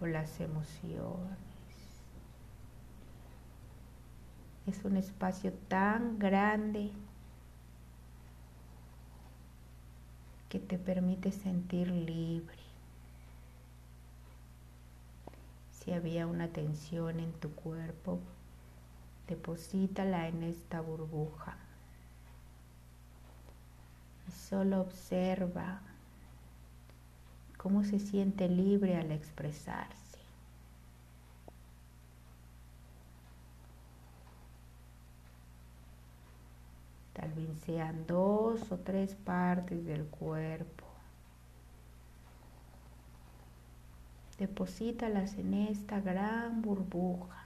o 0.00 0.06
las 0.06 0.40
emociones. 0.40 1.38
Es 4.66 4.84
un 4.84 4.96
espacio 4.96 5.52
tan 5.68 6.18
grande 6.18 6.90
que 10.48 10.58
te 10.58 10.76
permite 10.76 11.30
sentir 11.30 11.88
libre. 11.88 12.58
Si 15.70 15.92
había 15.92 16.26
una 16.26 16.48
tensión 16.48 17.20
en 17.20 17.32
tu 17.32 17.50
cuerpo, 17.52 18.18
deposítala 19.32 20.28
en 20.28 20.42
esta 20.42 20.82
burbuja. 20.82 21.56
Y 24.28 24.30
solo 24.30 24.82
observa 24.82 25.80
cómo 27.56 27.82
se 27.82 27.98
siente 27.98 28.46
libre 28.48 28.96
al 28.96 29.10
expresarse. 29.10 30.18
Tal 37.14 37.32
vez 37.32 37.58
sean 37.64 38.06
dos 38.06 38.70
o 38.70 38.76
tres 38.78 39.14
partes 39.14 39.86
del 39.86 40.04
cuerpo. 40.04 40.84
Deposítalas 44.38 45.34
en 45.38 45.54
esta 45.54 46.00
gran 46.00 46.60
burbuja 46.60 47.41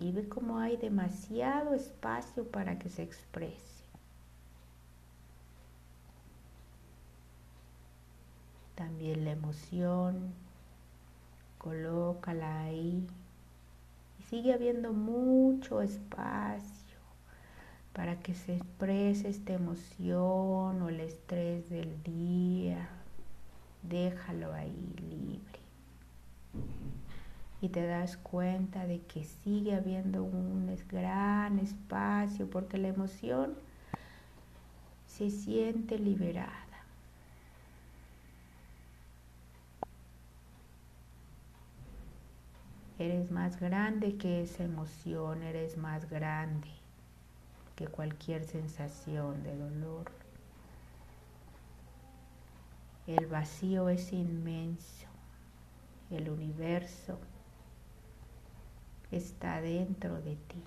y 0.00 0.12
ve 0.12 0.28
cómo 0.28 0.58
hay 0.58 0.78
demasiado 0.78 1.74
espacio 1.74 2.50
para 2.50 2.78
que 2.78 2.88
se 2.88 3.02
exprese. 3.02 3.84
También 8.74 9.26
la 9.26 9.32
emoción, 9.32 10.32
colócala 11.58 12.62
ahí 12.62 13.06
y 14.18 14.22
sigue 14.22 14.54
habiendo 14.54 14.94
mucho 14.94 15.82
espacio 15.82 16.98
para 17.92 18.20
que 18.20 18.34
se 18.34 18.56
exprese 18.56 19.28
esta 19.28 19.52
emoción 19.52 20.80
o 20.80 20.88
el 20.88 21.00
estrés 21.00 21.68
del 21.68 22.02
día. 22.02 22.88
Déjalo 23.82 24.54
ahí 24.54 24.94
libre 24.96 25.60
y 27.60 27.68
te 27.68 27.86
das 27.86 28.16
cuenta 28.16 28.86
de 28.86 29.02
que 29.02 29.24
sigue 29.24 29.74
habiendo 29.74 30.22
un 30.22 30.74
gran 30.88 31.58
espacio 31.58 32.48
porque 32.48 32.78
la 32.78 32.88
emoción 32.88 33.54
se 35.06 35.30
siente 35.30 35.98
liberada. 35.98 36.56
Eres 42.98 43.30
más 43.30 43.58
grande 43.60 44.16
que 44.16 44.42
esa 44.42 44.64
emoción, 44.64 45.42
eres 45.42 45.76
más 45.76 46.08
grande 46.10 46.68
que 47.76 47.86
cualquier 47.86 48.44
sensación 48.44 49.42
de 49.42 49.56
dolor. 49.56 50.10
El 53.06 53.26
vacío 53.26 53.88
es 53.88 54.12
inmenso, 54.12 55.06
el 56.10 56.28
universo 56.28 57.18
está 59.10 59.60
dentro 59.60 60.20
de 60.22 60.36
ti. 60.36 60.62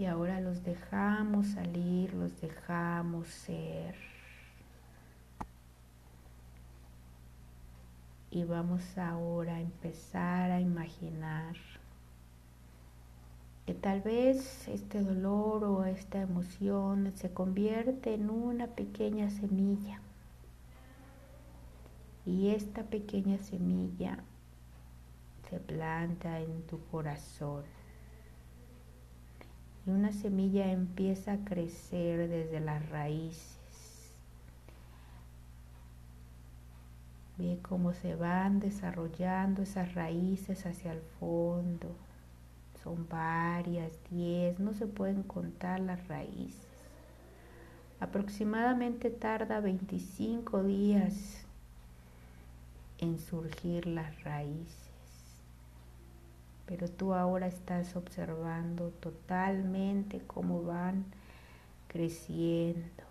Y 0.00 0.06
ahora 0.06 0.40
los 0.40 0.64
dejamos 0.64 1.48
salir, 1.48 2.14
los 2.14 2.40
dejamos 2.40 3.28
ser. 3.28 3.94
Y 8.30 8.44
vamos 8.44 8.96
ahora 8.96 9.56
a 9.56 9.60
empezar 9.60 10.52
a 10.52 10.60
imaginar 10.60 11.56
tal 13.74 14.00
vez 14.00 14.68
este 14.68 15.02
dolor 15.02 15.64
o 15.64 15.84
esta 15.84 16.20
emoción 16.20 17.12
se 17.14 17.32
convierte 17.32 18.14
en 18.14 18.30
una 18.30 18.68
pequeña 18.68 19.30
semilla. 19.30 20.00
Y 22.24 22.50
esta 22.50 22.84
pequeña 22.84 23.38
semilla 23.38 24.18
se 25.48 25.58
planta 25.60 26.40
en 26.40 26.62
tu 26.62 26.80
corazón. 26.90 27.64
Y 29.86 29.90
una 29.90 30.12
semilla 30.12 30.70
empieza 30.70 31.32
a 31.32 31.44
crecer 31.44 32.28
desde 32.28 32.60
las 32.60 32.88
raíces. 32.88 33.56
Ve 37.36 37.58
cómo 37.62 37.94
se 37.94 38.16
van 38.16 38.60
desarrollando 38.60 39.62
esas 39.62 39.94
raíces 39.94 40.66
hacia 40.66 40.92
el 40.92 41.00
fondo 41.18 41.94
son 42.82 43.06
varias, 43.08 43.92
diez, 44.10 44.58
no 44.58 44.72
se 44.72 44.86
pueden 44.86 45.22
contar 45.22 45.80
las 45.80 46.06
raíces. 46.08 46.66
Aproximadamente 48.00 49.10
tarda 49.10 49.60
25 49.60 50.62
días 50.64 51.44
en 52.98 53.18
surgir 53.18 53.86
las 53.86 54.22
raíces. 54.24 54.90
Pero 56.66 56.88
tú 56.88 57.12
ahora 57.12 57.46
estás 57.46 57.96
observando 57.96 58.90
totalmente 59.00 60.20
cómo 60.26 60.62
van 60.62 61.04
creciendo. 61.88 63.04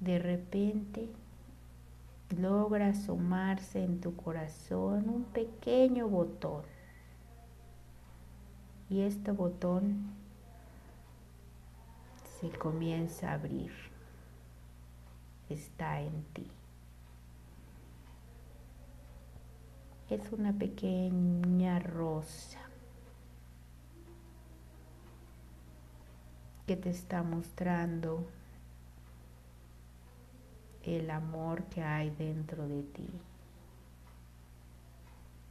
De 0.00 0.18
repente 0.18 1.08
logra 2.40 2.88
asomarse 2.88 3.84
en 3.84 4.00
tu 4.00 4.16
corazón 4.16 5.08
un 5.10 5.24
pequeño 5.24 6.08
botón 6.08 6.62
y 8.92 9.00
este 9.00 9.30
botón 9.30 10.12
se 12.38 12.50
comienza 12.50 13.30
a 13.30 13.34
abrir. 13.34 13.72
Está 15.48 16.02
en 16.02 16.22
ti. 16.34 16.46
Es 20.10 20.30
una 20.30 20.52
pequeña 20.52 21.78
rosa 21.78 22.58
que 26.66 26.76
te 26.76 26.90
está 26.90 27.22
mostrando 27.22 28.26
el 30.82 31.10
amor 31.10 31.64
que 31.64 31.82
hay 31.82 32.10
dentro 32.10 32.68
de 32.68 32.82
ti. 32.82 33.08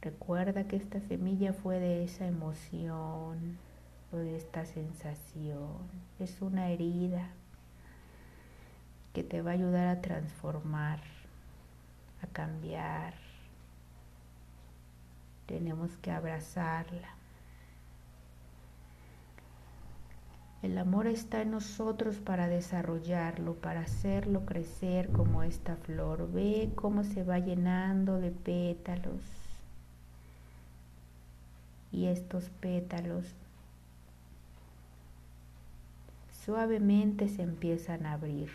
Recuerda 0.02 0.64
que 0.64 0.74
esta 0.74 0.98
semilla 0.98 1.52
fue 1.52 1.78
de 1.78 2.02
esa 2.02 2.26
emoción 2.26 3.56
o 4.10 4.16
de 4.16 4.36
esta 4.36 4.66
sensación. 4.66 5.78
Es 6.18 6.42
una 6.42 6.70
herida 6.70 7.28
que 9.12 9.22
te 9.22 9.42
va 9.42 9.52
a 9.52 9.54
ayudar 9.54 9.86
a 9.86 10.00
transformar, 10.00 10.98
a 12.20 12.26
cambiar. 12.26 13.14
Tenemos 15.46 15.96
que 15.98 16.10
abrazarla. 16.10 17.14
El 20.62 20.78
amor 20.78 21.06
está 21.06 21.42
en 21.42 21.52
nosotros 21.52 22.16
para 22.16 22.48
desarrollarlo, 22.48 23.54
para 23.54 23.82
hacerlo 23.82 24.46
crecer 24.46 25.12
como 25.12 25.44
esta 25.44 25.76
flor. 25.76 26.32
Ve 26.32 26.72
cómo 26.74 27.04
se 27.04 27.22
va 27.22 27.38
llenando 27.38 28.18
de 28.18 28.32
pétalos 28.32 29.41
y 31.92 32.06
estos 32.06 32.48
pétalos 32.60 33.26
suavemente 36.44 37.28
se 37.28 37.42
empiezan 37.42 38.06
a 38.06 38.14
abrir. 38.14 38.50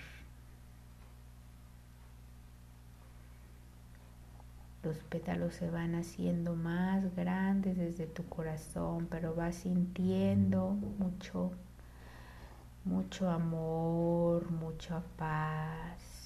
Los 4.84 4.97
pétalos 5.04 5.56
se 5.56 5.69
van 5.69 5.95
haciendo 5.95 6.56
más 6.56 7.15
grandes 7.15 7.78
desde 7.78 8.08
tu 8.08 8.28
corazón, 8.28 9.08
pero 9.10 9.36
vas 9.36 9.56
sintiendo 9.56 10.71
mucho, 10.97 11.52
mucho 12.86 13.30
amor, 13.30 14.50
mucha 14.52 15.02
paz. 15.17 16.16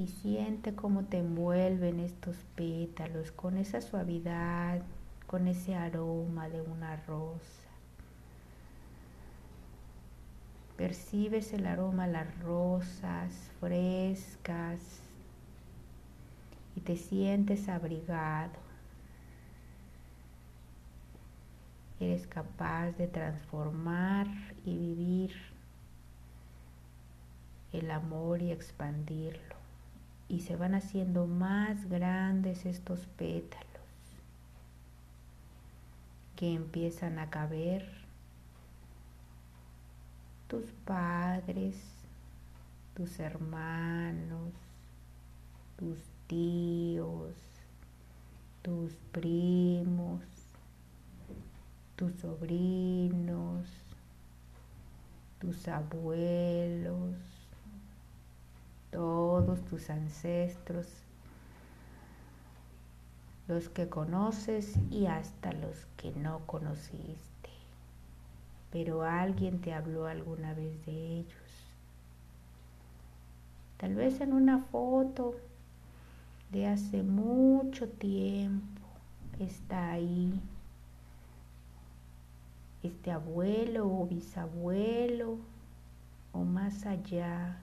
Y 0.00 0.06
siente 0.06 0.74
cómo 0.74 1.04
te 1.04 1.18
envuelven 1.18 2.00
estos 2.00 2.34
pétalos 2.54 3.32
con 3.32 3.58
esa 3.58 3.82
suavidad, 3.82 4.80
con 5.26 5.46
ese 5.46 5.74
aroma 5.74 6.48
de 6.48 6.62
una 6.62 6.96
rosa. 7.04 7.68
Percibes 10.78 11.52
el 11.52 11.66
aroma 11.66 12.06
las 12.06 12.34
rosas 12.38 13.50
frescas 13.60 14.80
y 16.74 16.80
te 16.80 16.96
sientes 16.96 17.68
abrigado. 17.68 18.58
Eres 22.00 22.26
capaz 22.26 22.92
de 22.92 23.06
transformar 23.06 24.28
y 24.64 24.78
vivir 24.78 25.32
el 27.74 27.90
amor 27.90 28.40
y 28.40 28.50
expandirlo. 28.50 29.59
Y 30.30 30.40
se 30.40 30.54
van 30.54 30.74
haciendo 30.74 31.26
más 31.26 31.90
grandes 31.90 32.64
estos 32.64 33.00
pétalos 33.18 33.66
que 36.36 36.54
empiezan 36.54 37.18
a 37.18 37.28
caber. 37.28 37.86
Tus 40.46 40.64
padres, 40.86 41.76
tus 42.94 43.18
hermanos, 43.18 44.52
tus 45.76 45.98
tíos, 46.28 47.34
tus 48.62 48.94
primos, 49.10 50.22
tus 51.96 52.14
sobrinos, 52.20 53.68
tus 55.40 55.66
abuelos, 55.66 57.16
todos 58.90 59.64
tus 59.64 59.90
ancestros, 59.90 60.86
los 63.48 63.68
que 63.68 63.88
conoces 63.88 64.76
y 64.90 65.06
hasta 65.06 65.52
los 65.52 65.86
que 65.96 66.12
no 66.12 66.40
conociste. 66.46 67.50
Pero 68.70 69.02
alguien 69.02 69.60
te 69.60 69.72
habló 69.72 70.06
alguna 70.06 70.54
vez 70.54 70.84
de 70.86 71.20
ellos. 71.20 71.70
Tal 73.76 73.94
vez 73.94 74.20
en 74.20 74.32
una 74.32 74.58
foto 74.58 75.34
de 76.52 76.66
hace 76.66 77.02
mucho 77.02 77.88
tiempo 77.88 78.80
está 79.38 79.92
ahí 79.92 80.38
este 82.82 83.10
abuelo 83.10 83.88
o 83.88 84.06
bisabuelo 84.06 85.38
o 86.32 86.44
más 86.44 86.86
allá 86.86 87.58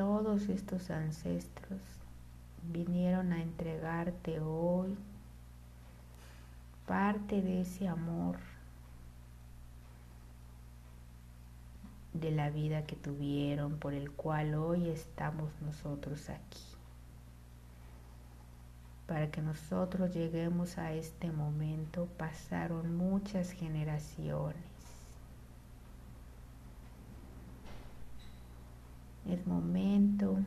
todos 0.00 0.48
estos 0.48 0.90
ancestros 0.90 1.78
vinieron 2.72 3.34
a 3.34 3.42
entregarte 3.42 4.40
hoy 4.40 4.96
parte 6.86 7.42
de 7.42 7.60
ese 7.60 7.86
amor 7.86 8.38
de 12.14 12.30
la 12.30 12.48
vida 12.48 12.86
que 12.86 12.96
tuvieron 12.96 13.78
por 13.78 13.92
el 13.92 14.10
cual 14.10 14.54
hoy 14.54 14.88
estamos 14.88 15.50
nosotros 15.60 16.30
aquí. 16.30 16.64
Para 19.06 19.30
que 19.30 19.42
nosotros 19.42 20.14
lleguemos 20.14 20.78
a 20.78 20.94
este 20.94 21.30
momento 21.30 22.08
pasaron 22.16 22.96
muchas 22.96 23.50
generaciones 23.50 24.69
Es 29.28 29.46
momento 29.46 30.38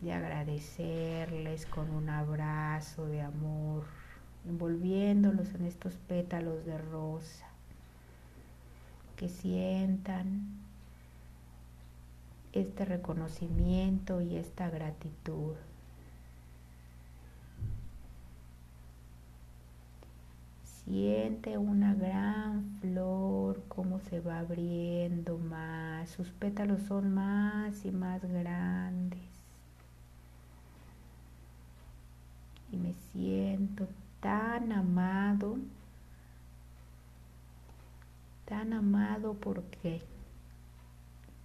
de 0.00 0.12
agradecerles 0.12 1.66
con 1.66 1.90
un 1.90 2.08
abrazo 2.08 3.06
de 3.06 3.22
amor, 3.22 3.84
envolviéndolos 4.46 5.54
en 5.54 5.64
estos 5.64 5.94
pétalos 5.94 6.64
de 6.64 6.78
rosa, 6.78 7.46
que 9.16 9.28
sientan 9.28 10.64
este 12.52 12.84
reconocimiento 12.84 14.20
y 14.20 14.36
esta 14.36 14.70
gratitud. 14.70 15.54
Siente 20.84 21.56
una 21.56 21.94
gran 21.94 22.78
flor 22.80 23.62
como 23.68 24.00
se 24.00 24.20
va 24.20 24.40
abriendo 24.40 25.38
más. 25.38 26.10
Sus 26.10 26.30
pétalos 26.30 26.82
son 26.82 27.14
más 27.14 27.84
y 27.86 27.90
más 27.90 28.22
grandes. 28.22 29.20
Y 32.70 32.76
me 32.76 32.92
siento 33.12 33.88
tan 34.20 34.72
amado, 34.72 35.56
tan 38.44 38.74
amado 38.74 39.34
porque 39.34 40.02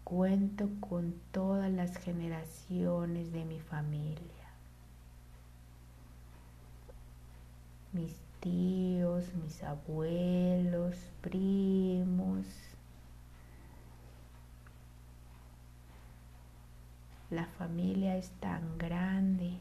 cuento 0.04 0.70
con 0.82 1.14
todas 1.32 1.72
las 1.72 1.96
generaciones 1.98 3.32
de 3.32 3.46
mi 3.46 3.60
familia. 3.60 4.26
Mis 7.94 8.29
tíos, 8.40 9.34
mis 9.36 9.64
abuelos, 9.64 10.96
primos. 11.22 12.46
La 17.30 17.46
familia 17.46 18.18
es 18.18 18.32
tan 18.40 18.78
grande. 18.78 19.60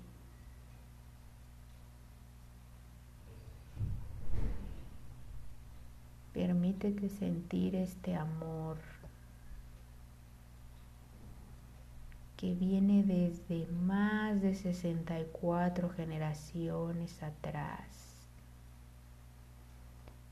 Permítete 6.32 7.08
sentir 7.08 7.74
este 7.74 8.14
amor 8.14 8.78
que 12.36 12.54
viene 12.54 13.02
desde 13.02 13.66
más 13.72 14.40
de 14.40 14.54
64 14.54 15.90
generaciones 15.90 17.20
atrás 17.24 18.07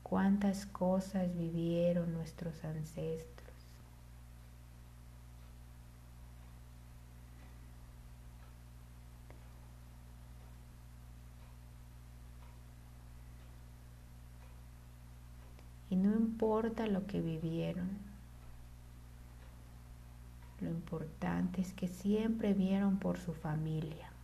cuántas 0.09 0.65
cosas 0.65 1.35
vivieron 1.35 2.13
nuestros 2.13 2.63
ancestros. 2.63 3.47
Y 15.89 15.95
no 15.95 16.15
importa 16.15 16.85
lo 16.87 17.05
que 17.05 17.21
vivieron, 17.21 17.89
lo 20.59 20.69
importante 20.69 21.61
es 21.61 21.73
que 21.73 21.87
siempre 21.87 22.53
vieron 22.53 22.97
por 22.97 23.19
su 23.19 23.33
familia. 23.33 24.16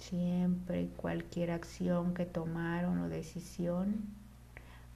Siempre 0.00 0.88
cualquier 0.96 1.50
acción 1.50 2.14
que 2.14 2.24
tomaron 2.26 2.98
o 3.00 3.08
decisión 3.08 4.06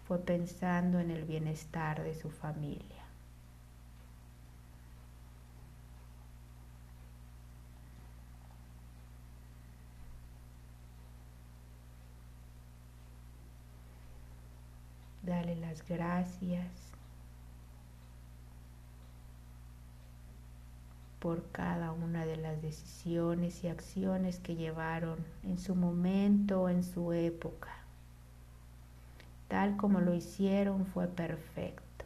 fue 0.08 0.18
pensando 0.18 0.98
en 0.98 1.10
el 1.10 1.24
bienestar 1.24 2.02
de 2.02 2.14
su 2.14 2.30
familia. 2.30 3.04
Dale 15.22 15.56
las 15.56 15.86
gracias 15.86 16.94
por 21.24 21.42
cada 21.52 21.90
una 21.92 22.26
de 22.26 22.36
las 22.36 22.60
decisiones 22.60 23.64
y 23.64 23.68
acciones 23.68 24.40
que 24.40 24.56
llevaron 24.56 25.24
en 25.42 25.58
su 25.58 25.74
momento, 25.74 26.68
en 26.68 26.84
su 26.84 27.14
época. 27.14 27.70
Tal 29.48 29.78
como 29.78 30.02
lo 30.02 30.12
hicieron 30.12 30.84
fue 30.84 31.06
perfecto. 31.06 32.04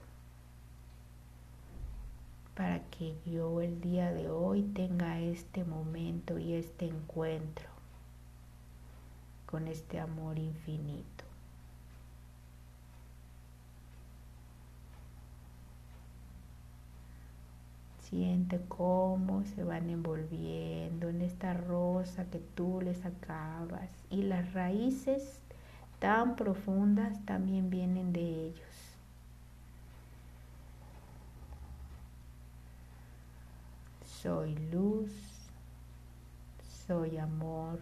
Para 2.55 2.79
que 2.91 3.17
yo 3.27 3.61
el 3.61 3.81
día 3.81 4.13
de 4.13 4.31
hoy 4.31 4.63
tenga 4.63 5.19
este 5.19 5.65
momento 5.65 6.39
y 6.39 6.53
este 6.53 6.87
encuentro 6.87 7.67
con 9.47 9.67
este 9.67 9.99
amor 9.99 10.39
infinito. 10.39 11.18
Siente 18.09 18.59
cómo 18.68 19.44
se 19.44 19.64
van 19.64 19.90
envolviendo 19.90 21.11
en 21.11 21.21
esta 21.21 21.53
rosa 21.53 22.25
que 22.31 22.38
tú 22.38 22.81
les 22.81 23.05
acabas. 23.05 23.90
Y 24.09 24.23
las 24.23 24.55
raíces 24.55 25.40
tan 25.99 26.35
profundas 26.35 27.23
también 27.27 27.68
vienen 27.68 28.14
de 28.14 28.47
ellos. 28.47 28.97
Soy 34.07 34.57
luz, 34.73 35.12
soy 36.87 37.18
amor, 37.18 37.79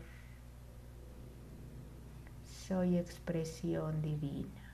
soy 2.67 2.99
expresión 2.99 4.03
divina. 4.03 4.66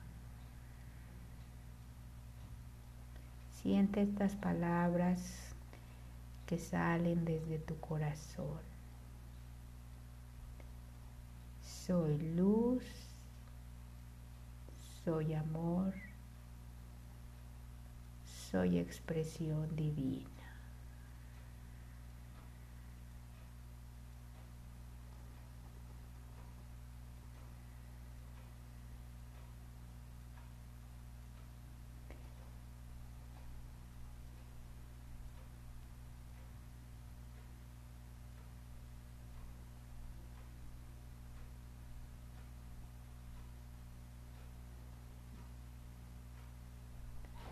Siente 3.63 4.03
estas 4.03 4.35
palabras 4.35 5.55
que 6.47 6.59
salen 6.59 7.25
desde 7.25 7.61
tu 7.61 7.79
corazón. 7.79 8.59
Soy 11.63 12.19
luz, 12.35 12.85
soy 15.05 15.35
amor, 15.35 15.95
soy 18.51 18.79
expresión 18.79 19.77
divina. 19.77 20.29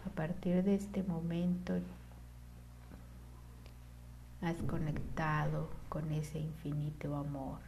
A 0.07 0.11
de 0.57 0.75
este 0.75 1.03
momento 1.05 1.75
has 4.43 4.57
conectado 4.63 5.71
con 5.89 6.11
ese 6.13 6.41
infinito 6.41 7.15
amor. 7.17 7.61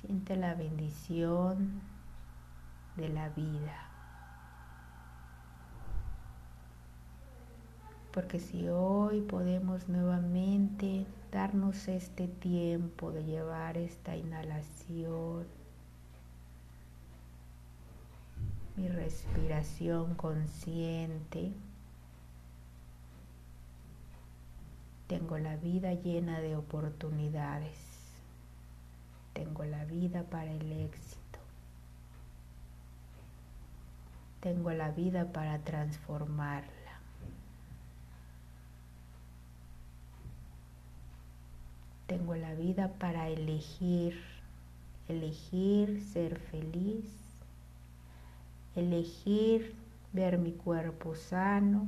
Siente 0.00 0.36
la 0.36 0.54
bendición 0.54 1.80
de 2.96 3.08
la 3.08 3.28
vida. 3.28 3.97
Porque 8.18 8.40
si 8.40 8.68
hoy 8.68 9.20
podemos 9.20 9.88
nuevamente 9.88 11.06
darnos 11.30 11.86
este 11.86 12.26
tiempo 12.26 13.12
de 13.12 13.22
llevar 13.22 13.78
esta 13.78 14.16
inhalación, 14.16 15.46
mi 18.74 18.88
respiración 18.88 20.16
consciente. 20.16 21.52
Tengo 25.06 25.38
la 25.38 25.54
vida 25.54 25.94
llena 25.94 26.40
de 26.40 26.56
oportunidades. 26.56 27.78
Tengo 29.32 29.64
la 29.64 29.84
vida 29.84 30.24
para 30.24 30.50
el 30.50 30.72
éxito. 30.72 31.38
Tengo 34.40 34.72
la 34.72 34.90
vida 34.90 35.32
para 35.32 35.60
transformarla. 35.60 36.77
Tengo 42.08 42.34
la 42.36 42.54
vida 42.54 42.94
para 42.98 43.28
elegir, 43.28 44.18
elegir 45.08 46.00
ser 46.00 46.38
feliz, 46.38 47.04
elegir 48.74 49.74
ver 50.14 50.38
mi 50.38 50.52
cuerpo 50.52 51.14
sano, 51.14 51.86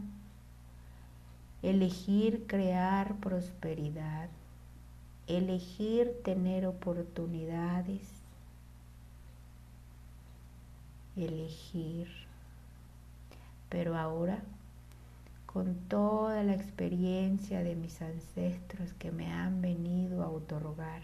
elegir 1.62 2.46
crear 2.46 3.16
prosperidad, 3.16 4.28
elegir 5.26 6.12
tener 6.22 6.66
oportunidades, 6.66 8.06
elegir. 11.16 12.09
Pero 13.70 13.96
ahora 13.96 14.42
con 15.53 15.75
toda 15.89 16.45
la 16.45 16.55
experiencia 16.55 17.65
de 17.65 17.75
mis 17.75 18.01
ancestros 18.03 18.93
que 18.93 19.11
me 19.11 19.33
han 19.33 19.61
venido 19.61 20.23
a 20.23 20.31
otorgar. 20.31 21.03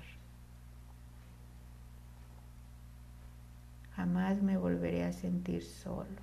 Jamás 3.97 4.41
me 4.43 4.57
volveré 4.57 5.05
a 5.05 5.13
sentir 5.13 5.65
solo, 5.65 6.23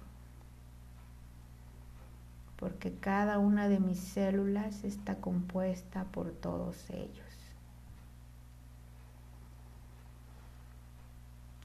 porque 2.56 2.94
cada 2.94 3.40
una 3.40 3.68
de 3.68 3.82
mis 3.82 4.00
células 4.00 4.86
está 4.86 5.16
compuesta 5.16 6.06
por 6.06 6.32
todos 6.32 6.90
ellos. 6.92 7.20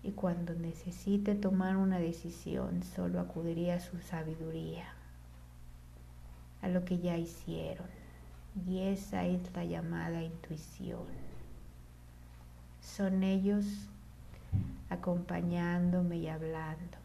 Y 0.03 0.11
cuando 0.11 0.55
necesite 0.55 1.37
tomar 1.37 1.77
una 1.77 2.01
decisión, 2.01 2.83
solo 2.83 3.21
acudiría 3.21 3.77
a 3.77 3.81
su 3.81 4.01
sabiduría 4.01 4.97
a 6.62 6.68
lo 6.68 6.85
que 6.85 6.99
ya 6.99 7.16
hicieron. 7.16 7.87
Y 8.66 8.81
esa 8.81 9.25
es 9.25 9.40
la 9.55 9.64
llamada 9.64 10.23
intuición. 10.23 11.07
Son 12.81 13.23
ellos 13.23 13.88
acompañándome 14.90 16.18
y 16.18 16.29
hablándome. 16.29 16.99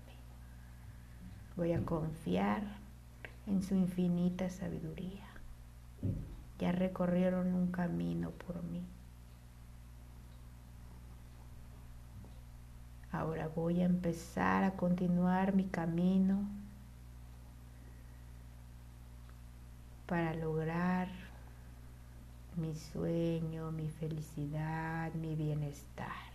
Voy 1.55 1.73
a 1.73 1.85
confiar 1.85 2.63
en 3.45 3.61
su 3.61 3.75
infinita 3.75 4.49
sabiduría. 4.49 5.27
Ya 6.59 6.71
recorrieron 6.71 7.53
un 7.53 7.71
camino 7.71 8.31
por 8.31 8.63
mí. 8.63 8.81
Ahora 13.11 13.47
voy 13.47 13.81
a 13.81 13.85
empezar 13.85 14.63
a 14.63 14.71
continuar 14.71 15.53
mi 15.53 15.65
camino 15.65 16.47
para 20.05 20.33
lograr 20.33 21.07
mi 22.55 22.75
sueño, 22.75 23.71
mi 23.71 23.89
felicidad, 23.89 25.11
mi 25.13 25.35
bienestar. 25.35 26.33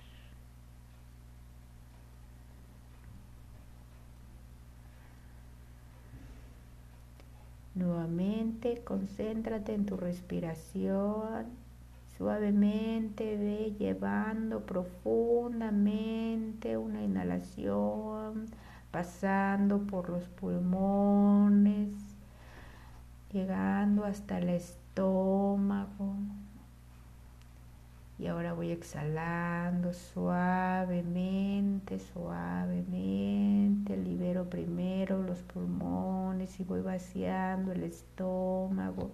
Nuevamente, 7.75 8.83
concéntrate 8.83 9.75
en 9.75 9.87
tu 9.87 9.97
respiración. 9.97 11.47
Suavemente 12.17 13.37
ve 13.37 13.77
llevando 13.79 14.67
profundamente 14.67 16.77
una 16.77 17.03
inhalación, 17.03 18.47
pasando 18.91 19.87
por 19.87 20.11
los 20.11 20.25
pulmones 20.25 22.08
llegando 23.33 24.05
hasta 24.05 24.38
el 24.38 24.51
estómago. 24.51 26.14
Y 28.19 28.27
ahora 28.27 28.53
voy 28.53 28.73
exhalando 28.73 29.93
suavemente, 29.93 32.01
suavemente. 32.01 33.97
Libero 33.97 34.51
primero 34.51 35.23
los 35.23 35.43
pulmones 35.43 36.59
y 36.59 36.64
voy 36.64 36.81
vaciando 36.81 37.71
el 37.73 37.85
estómago. 37.85 39.12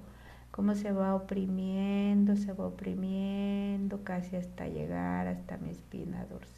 Cómo 0.51 0.75
se 0.75 0.93
va 0.93 1.15
oprimiendo, 1.15 2.37
se 2.37 2.53
va 2.55 2.67
oprimiendo 2.67 4.05
casi 4.05 4.37
hasta 4.37 4.69
llegar 4.69 5.27
hasta 5.27 5.59
mi 5.59 5.71
espina 5.71 6.25
dorsal. 6.27 6.55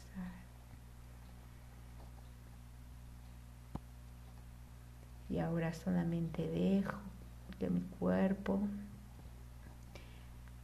Y 5.29 5.39
ahora 5.39 5.73
solamente 5.73 6.47
dejo 6.47 6.97
que 7.59 7.69
mi 7.69 7.81
cuerpo 7.99 8.61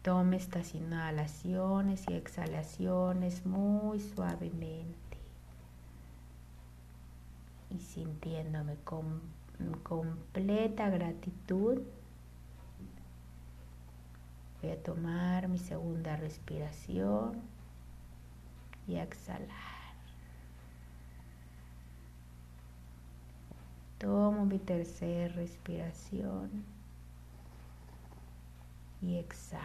tome 0.02 0.38
estas 0.38 0.76
inhalaciones 0.76 2.06
y 2.10 2.14
exhalaciones 2.14 3.46
muy 3.46 4.00
suavemente 4.00 5.18
y 7.70 7.80
sintiéndome 7.80 8.76
con 8.84 9.22
completa 9.84 10.90
gratitud. 10.90 11.82
Voy 14.62 14.72
a 14.72 14.82
tomar 14.82 15.48
mi 15.48 15.58
segunda 15.58 16.16
respiración 16.16 17.42
y 18.88 18.96
exhalar. 18.96 19.50
Tomo 23.98 24.46
mi 24.46 24.60
tercera 24.60 25.34
respiración 25.34 26.73
y 29.04 29.18
exhalo. 29.18 29.64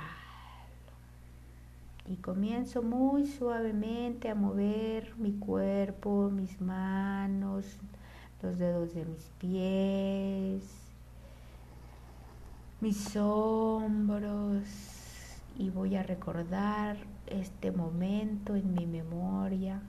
Y 2.06 2.16
comienzo 2.16 2.82
muy 2.82 3.26
suavemente 3.26 4.30
a 4.30 4.34
mover 4.34 5.14
mi 5.16 5.32
cuerpo, 5.32 6.30
mis 6.30 6.60
manos, 6.60 7.66
los 8.42 8.58
dedos 8.58 8.94
de 8.94 9.04
mis 9.04 9.30
pies, 9.38 10.62
mis 12.80 13.16
hombros 13.16 14.64
y 15.58 15.70
voy 15.70 15.96
a 15.96 16.02
recordar 16.02 16.96
este 17.26 17.72
momento 17.72 18.54
en 18.54 18.74
mi 18.74 18.86
memoria 18.86 19.82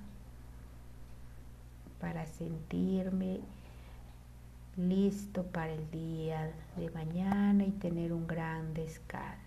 para 2.01 2.25
sentirme 2.25 3.39
listo 4.80 5.44
para 5.44 5.74
el 5.74 5.92
día 5.92 6.52
de 6.78 6.89
mañana 6.92 7.65
y 7.65 7.72
tener 7.72 8.13
un 8.13 8.26
gran 8.28 8.74
descanso. 8.74 9.39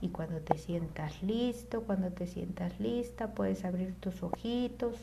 Y 0.00 0.10
cuando 0.10 0.40
te 0.40 0.58
sientas 0.58 1.22
listo, 1.22 1.82
cuando 1.82 2.12
te 2.12 2.26
sientas 2.26 2.78
lista, 2.78 3.34
puedes 3.34 3.64
abrir 3.64 3.94
tus 3.98 4.22
ojitos 4.22 4.96